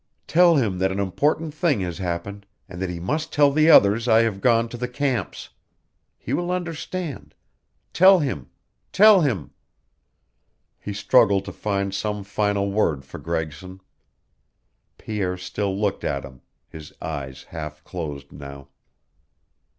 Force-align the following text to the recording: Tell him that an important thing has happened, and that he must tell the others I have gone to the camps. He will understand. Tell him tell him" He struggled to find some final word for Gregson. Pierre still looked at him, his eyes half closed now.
Tell 0.25 0.55
him 0.55 0.79
that 0.79 0.91
an 0.91 0.99
important 0.99 1.53
thing 1.53 1.81
has 1.81 1.99
happened, 1.99 2.47
and 2.67 2.81
that 2.81 2.89
he 2.89 2.99
must 2.99 3.31
tell 3.31 3.51
the 3.51 3.69
others 3.69 4.07
I 4.07 4.23
have 4.23 4.41
gone 4.41 4.67
to 4.69 4.75
the 4.77 4.87
camps. 4.87 5.49
He 6.17 6.33
will 6.33 6.49
understand. 6.51 7.35
Tell 7.93 8.17
him 8.17 8.49
tell 8.91 9.21
him" 9.21 9.51
He 10.83 10.91
struggled 10.91 11.45
to 11.45 11.51
find 11.53 11.93
some 11.93 12.23
final 12.23 12.71
word 12.71 13.05
for 13.05 13.19
Gregson. 13.19 13.79
Pierre 14.97 15.37
still 15.37 15.79
looked 15.79 16.03
at 16.03 16.25
him, 16.25 16.41
his 16.67 16.91
eyes 16.99 17.43
half 17.51 17.83
closed 17.83 18.31
now. 18.31 18.69